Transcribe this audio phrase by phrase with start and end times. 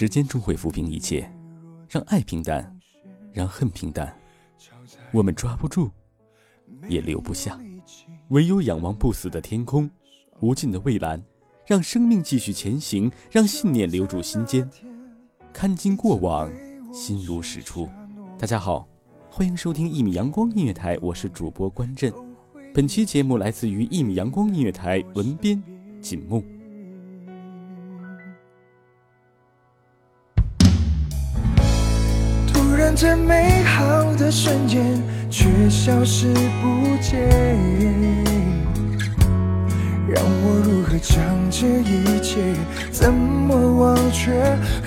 [0.00, 1.30] 时间终会抚平一切，
[1.86, 2.74] 让爱平淡，
[3.34, 4.18] 让恨平淡。
[5.12, 5.90] 我们抓不住，
[6.88, 7.60] 也留不下，
[8.28, 9.90] 唯有仰望不死的天空，
[10.40, 11.22] 无尽的蔚蓝，
[11.66, 14.66] 让生命继续前行，让信念留住心间。
[15.52, 16.50] 看尽过往，
[16.90, 17.86] 心如始初。
[18.38, 18.88] 大家好，
[19.28, 22.10] 欢迎收听一米阳光音乐台，我是主播关震。
[22.72, 25.62] 本期节目来自于一米阳光音乐台文编
[26.00, 26.42] 锦木。
[33.00, 34.84] 这美好的瞬间
[35.30, 37.18] 却消失不见，
[40.06, 41.18] 让我如何将
[41.50, 42.36] 这一切
[42.92, 44.30] 怎么忘却？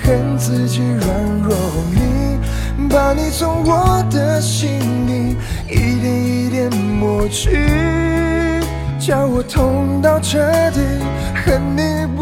[0.04, 1.10] 恨自己软
[1.42, 4.70] 弱无力，把你从我的心
[5.08, 5.36] 里
[5.68, 7.68] 一点一点抹去，
[9.00, 10.38] 叫我痛到彻
[10.70, 10.82] 底，
[11.34, 12.22] 恨你不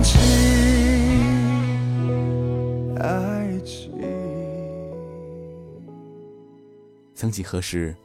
[7.21, 7.95] 曾几何时，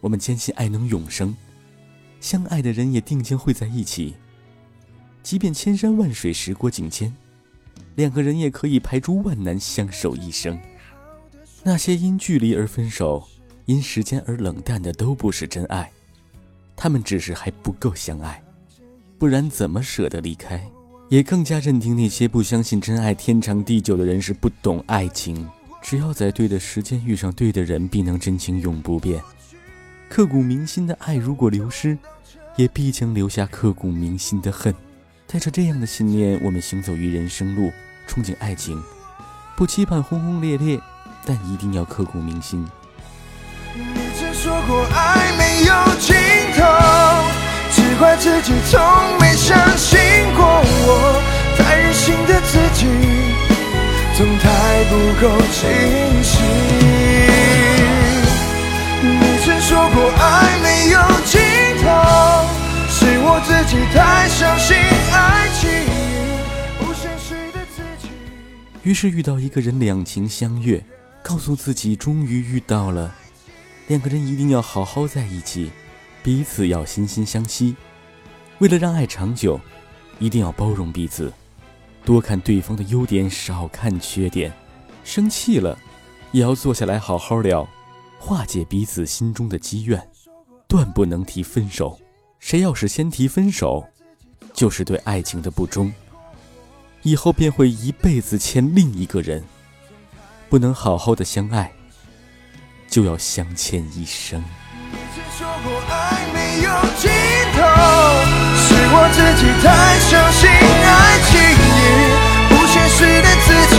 [0.00, 1.36] 我们坚信爱能永生，
[2.18, 4.14] 相爱的人也定将会在一起。
[5.22, 7.14] 即便千山万水，时过境迁，
[7.94, 10.58] 两个人也可以排除万难，相守一生。
[11.62, 13.28] 那些因距离而分手，
[13.66, 15.92] 因时间而冷淡的，都不是真爱，
[16.74, 18.42] 他们只是还不够相爱，
[19.18, 20.66] 不然怎么舍得离开？
[21.10, 25.46] 也更加认定那些不相信真爱天长地久的人是不懂爱情。
[25.84, 29.22] 只要在对的时间遇上对的人，必能真情永不变。
[30.08, 31.98] 刻骨铭心的爱如果流失，
[32.56, 34.74] 也必将留下刻骨铭心的恨。
[35.26, 37.70] 带着这样的信念，我们行走于人生路，
[38.08, 38.82] 憧憬爱情，
[39.58, 40.80] 不期盼轰轰烈烈，
[41.26, 42.66] 但一定要刻骨铭心。
[43.74, 43.84] 你
[44.18, 46.16] 曾说过爱没有尽
[46.56, 46.64] 头，
[47.70, 48.80] 只怪自己从
[49.20, 50.00] 没相信
[50.34, 51.22] 过我，
[51.58, 52.86] 太任性的自己，
[54.16, 56.38] 总太不够清晰。
[59.02, 61.40] 你曾说过爱没有尽
[61.82, 61.84] 头，
[62.88, 64.76] 是我自己太相信
[65.12, 65.68] 爱情，
[66.78, 68.08] 不现实的自己。
[68.84, 70.80] 于是遇到一个人，两情相悦，
[71.20, 73.12] 告诉自己终于遇到了，
[73.88, 75.72] 两个人一定要好好在一起，
[76.22, 77.74] 彼此要心心相惜。
[78.58, 79.60] 为了让爱长久，
[80.20, 81.32] 一定要包容彼此，
[82.04, 84.52] 多看对方的优点，少看缺点。
[85.04, 85.78] 生气了，
[86.32, 87.66] 也要坐下来好好聊，
[88.18, 90.08] 化解彼此心中的积怨。
[90.68, 91.98] 断不能提分手，
[92.40, 93.86] 谁要是先提分手，
[94.52, 95.92] 就是对爱情的不忠。
[97.02, 99.42] 以后便会一辈子牵另一个人。
[100.48, 101.72] 不能好好的相爱，
[102.88, 104.42] 就要相欠一生。
[105.36, 107.10] 说过爱没有尽
[107.52, 107.60] 头，
[108.56, 111.53] 是我自己太相信爱情
[112.94, 113.76] 不现实的自己，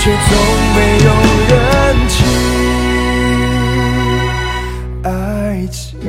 [0.00, 0.26] 却从
[0.74, 1.08] 没有
[1.50, 1.54] 认
[2.08, 2.16] 清
[5.02, 6.00] 爱情。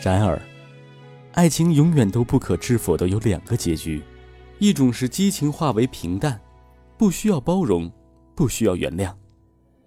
[0.00, 0.40] 然而，
[1.32, 4.00] 爱情永远都不可知否的有两个结局，
[4.60, 6.40] 一种是激情化为平淡，
[6.96, 7.90] 不需要包容，
[8.36, 9.12] 不需要原谅，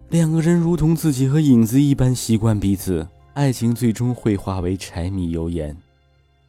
[0.09, 5.75] 两个人如同自己和影子一般习惯彼此，爱情最终会化为柴米油盐，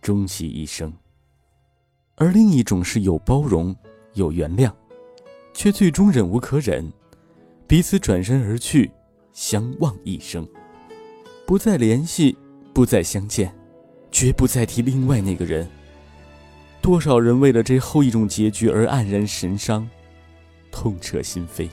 [0.01, 0.89] 终其一生；
[2.15, 3.75] 而另一种是有包容，
[4.15, 4.73] 有原谅，
[5.53, 6.89] 却最终忍无可忍，
[7.67, 8.89] 彼此转身而去，
[9.33, 10.49] 相忘一生，
[11.47, 12.37] 不再联系。
[12.73, 13.51] 不再相见，
[14.13, 15.67] 绝不再提另外那个人。
[16.83, 19.89] 多少人为了这后一种结局而黯然神伤，
[20.71, 21.71] 痛彻心扉。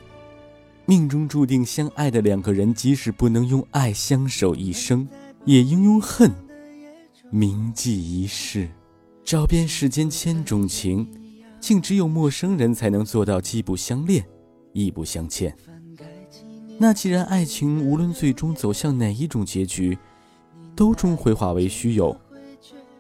[0.86, 5.08] 命中注定相爱的两个人，即使不能用爱相守一生，
[5.46, 6.32] 也应用恨
[7.32, 8.70] 铭记一世。
[9.24, 11.08] 找遍世间千种情，
[11.62, 14.26] 竟只有陌生人才能做到既不相恋，
[14.74, 15.56] 亦不相欠。
[16.78, 19.98] 那既然爱情无论最终走向哪一种结局，
[20.76, 22.20] 都终会化为虚有，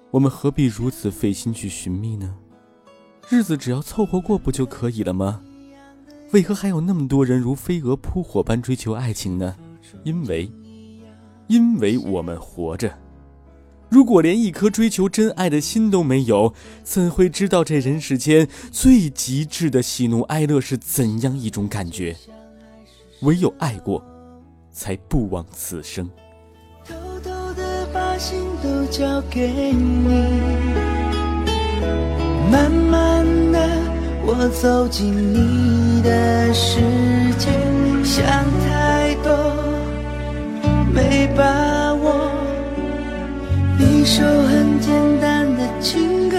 [0.09, 2.33] 我们何必如此费心去寻觅呢？
[3.29, 5.41] 日子只要凑合过不就可以了吗？
[6.33, 9.55] 为何还有那么多人如飞蛾扑火般追求爱情呢？
[10.03, 10.51] 因为，
[11.47, 12.91] 因为我们活着。
[13.87, 16.51] 如果连一颗追求真爱的心都没有，
[16.83, 22.15] 怎会知道这人世间最极致的喜怒哀乐是怎样一种感觉？
[23.21, 24.03] 唯有爱过，
[24.71, 26.09] 才不枉此生。
[26.83, 30.07] 偷偷的把心都交给你，
[32.51, 33.92] 慢慢的，
[34.25, 36.79] 我走进你的世
[37.37, 37.49] 界，
[38.03, 38.25] 想
[38.65, 39.29] 太多，
[40.93, 41.43] 没把
[41.95, 42.31] 握，
[43.77, 46.37] 一首很简单的情歌，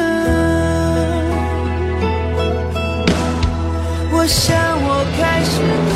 [4.12, 5.60] 我想我开始
[5.90, 5.94] 懂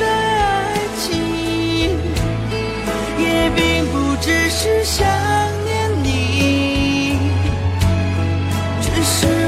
[0.00, 0.04] 得
[0.42, 0.46] 爱
[0.98, 1.06] 情，
[3.18, 4.48] 也并不只。
[4.50, 5.06] 是想
[5.64, 7.16] 念你，
[8.80, 9.47] 只是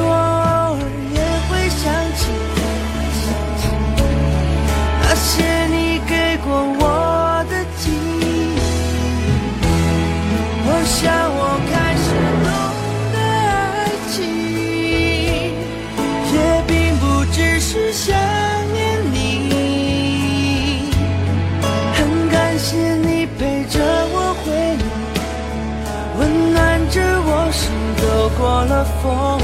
[28.20, 29.40] 走过了风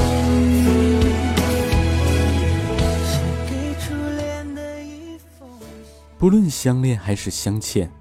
[0.61, 0.99] 雨。
[6.19, 7.91] 不论相恋还是相欠，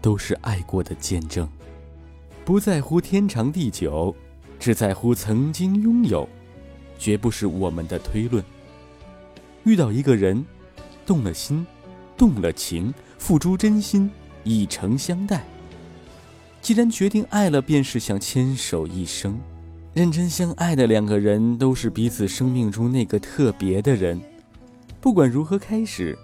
[0.00, 1.48] 都是爱过的见证。
[2.44, 4.14] 不在乎天长地久，
[4.60, 6.28] 只在乎曾经拥有，
[6.96, 8.44] 绝不是我们的推论。
[9.64, 10.46] 遇到一个人，
[11.04, 11.66] 动了心，
[12.16, 14.08] 动了情，付出真心，
[14.44, 15.42] 以诚相待。
[16.60, 19.40] 既然决定爱了，便是想牵手一生。
[19.94, 24.18] 认真相爱的两个人，都是彼此生命中那个特别的人。
[25.02, 26.16] 不管如何开始，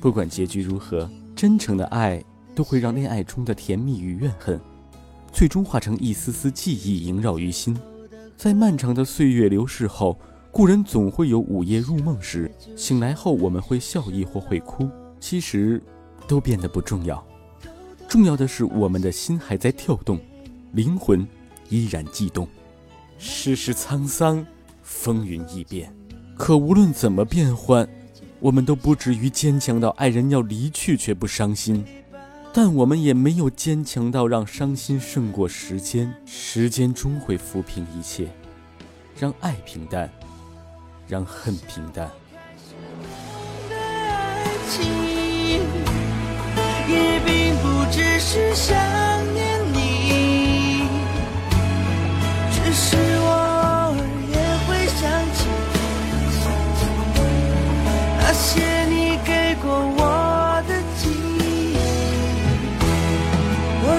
[0.00, 2.20] 不管结局如何，真诚的爱
[2.52, 4.60] 都会让恋爱中的甜蜜与怨恨，
[5.32, 7.78] 最终化成一丝丝记忆萦绕于心。
[8.36, 10.18] 在漫长的岁月流逝后，
[10.50, 14.88] 故人总会有午夜入梦时，醒来后我们会笑意或会哭，
[15.20, 15.80] 其实
[16.26, 17.24] 都变得不重要。
[18.08, 20.18] 重要的是，我们的心还在跳动，
[20.72, 21.24] 灵魂
[21.68, 22.48] 依然悸动。
[23.22, 24.46] 世事沧桑，
[24.82, 25.94] 风云易变，
[26.38, 27.86] 可无论怎么变换，
[28.40, 31.84] 我们都不至于坚强到爱人要离去却不伤心。
[32.50, 36.12] 但我们也没有坚强到让伤心胜过时间。
[36.24, 38.26] 时间终会抚平一切，
[39.18, 40.10] 让爱平淡，
[41.06, 42.10] 让恨平淡。
[46.88, 49.09] 也并不只是想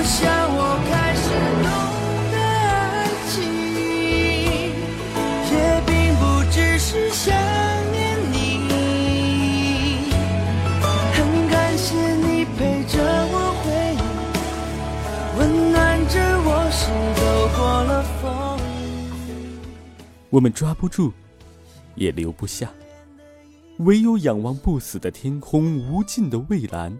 [0.03, 0.08] 我
[0.58, 1.29] 我开始
[1.62, 1.70] 懂
[2.31, 3.38] 得爱情，
[5.86, 7.31] 并不只是想
[7.91, 8.36] 念你。
[11.13, 11.17] 很
[11.51, 12.25] 感谢你
[12.58, 12.98] 陪着
[13.29, 13.70] 我回，
[15.38, 15.39] 温
[15.72, 15.77] 暖
[16.08, 16.50] 着我，
[17.15, 17.22] 走
[17.55, 18.25] 过了风，
[20.31, 21.13] 我们抓不住，
[21.93, 22.72] 也留不下，
[23.77, 26.91] 唯有仰望不死的天空，无尽的蔚蓝。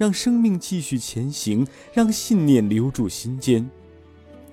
[0.00, 3.68] 让生命继续前行，让信念留住心间，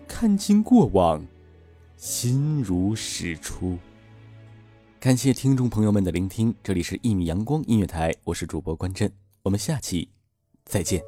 [0.06, 1.26] 看尽过往，
[1.96, 3.78] 心如始初。
[5.00, 9.10] 感谢听众朋友们的聆听，这里是一米阳光音乐台，我是主播关震，
[9.42, 10.10] 我们下期
[10.66, 11.02] 再见。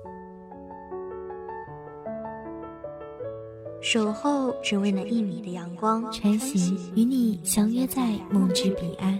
[3.81, 9.19] 守候只为那一米的阳光，穿行与你相约在梦之彼岸。